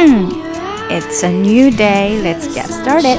[0.00, 2.20] it's a new day.
[2.22, 3.18] Let's get started.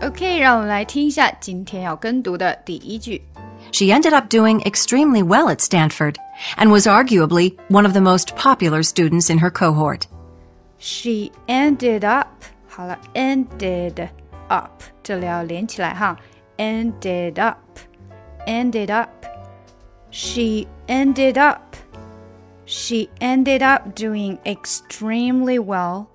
[0.00, 3.22] OK，让我们来听一下今天要跟读的第一句。
[3.72, 6.16] She ended up doing extremely well at Stanford
[6.56, 10.02] and was arguably one of the most popular students in her cohort.
[10.78, 12.28] She ended up，
[12.68, 14.08] 好了，ended
[14.48, 16.16] up 这里要连起来哈，
[16.58, 21.67] ended up，ended up。She ended up.
[22.68, 26.10] She ended up doing extremely well.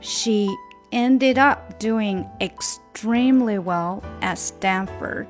[0.00, 0.54] She
[0.90, 5.26] ended up doing extremely well at Stanford.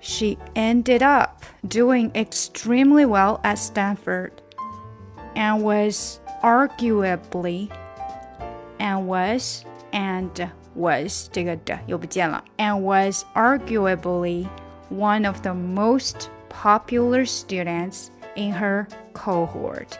[0.00, 4.40] She ended up doing extremely well at Stanford
[5.36, 7.70] and was arguably
[8.78, 14.48] and was and was 这个的又不见了 and was arguably
[14.88, 19.98] one of the most popular students in her cohort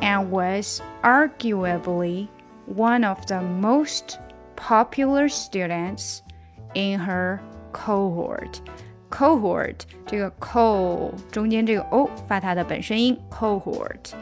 [0.00, 2.28] and was arguably
[2.66, 4.18] one of the most
[4.56, 6.22] popular students
[6.74, 7.40] in her
[7.72, 8.60] cohort.
[9.10, 14.12] cohort 这个 co 中间这个 o 发它的本声音 cohort。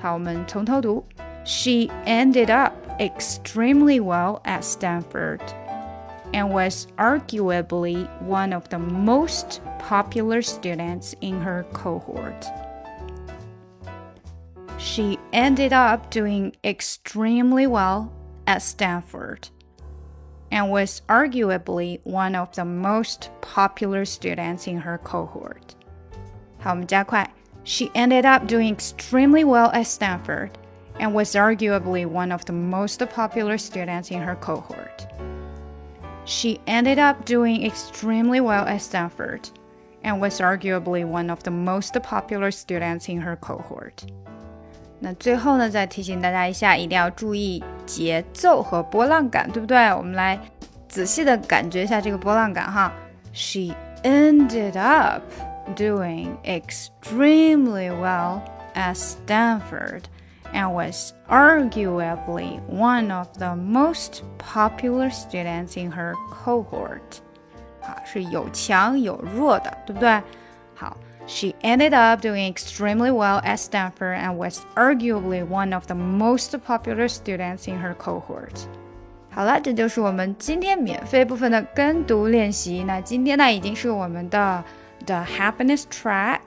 [0.00, 1.04] 好，我们从头读。
[1.44, 5.40] She ended up extremely well at Stanford
[6.35, 12.45] and was arguably one of the most popular students in her cohort.
[14.77, 18.11] She ended up doing extremely well
[18.45, 19.47] at Stanford
[20.51, 25.73] and was arguably one of the most popular students in her cohort.
[27.63, 30.57] She ended up doing extremely well at Stanford
[30.99, 35.07] and was arguably one of the most popular students in her cohort.
[36.24, 39.48] She ended up doing extremely well at Stanford
[40.02, 44.04] and was arguably one of the most popular students in her cohort.
[45.00, 49.76] 那最后呢，再提醒大家一下，一定要注意节奏和波浪感，对不对？
[49.94, 50.38] 我们来
[50.88, 52.92] 仔细的感觉一下这个波浪感哈。
[53.32, 55.22] She ended up
[55.74, 58.42] doing extremely well
[58.74, 60.02] at Stanford
[60.54, 67.20] and was arguably one of the most popular students in her cohort.
[67.82, 70.22] 啊，是有强有弱的，对不对？
[70.74, 70.96] 好。
[71.26, 77.06] she ended up doing extremely well at Stanford and was arguably one of the most popular
[77.06, 78.66] students in her cohort.
[79.30, 82.82] 好了，这就是我们今天免费部分的跟读练习。
[82.82, 84.64] 那今天呢，已经是我们的
[85.06, 86.40] The Happiness Track，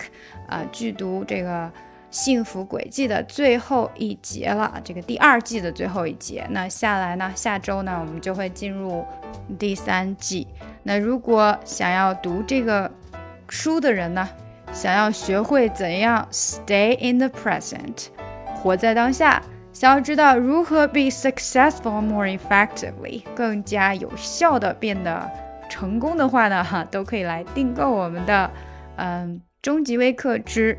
[0.50, 1.72] 呃，剧读这个
[2.11, 6.47] 幸福轨迹的最后一节了，这个第二季的最后一节。
[6.51, 9.05] 那下来呢，下周呢，我们就会进入
[9.59, 10.47] 第三季。
[10.83, 12.91] 那如果想要读这个
[13.49, 14.29] 书的人呢？
[14.71, 18.09] 想要学会怎样 stay in the present，
[18.55, 19.43] 活在当下，
[19.73, 25.27] 想要知道如何 be successful more effectively，更加有效的变得
[25.71, 28.51] 成功的话呢，哈，都可以来订购我们的
[28.97, 30.79] 嗯终极微课之